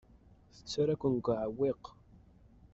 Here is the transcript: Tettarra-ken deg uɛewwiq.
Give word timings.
Tettarra-ken 0.53 1.13
deg 1.15 1.25
uɛewwiq. 1.31 1.83